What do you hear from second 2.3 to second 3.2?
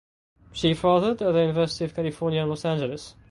in Los Angeles.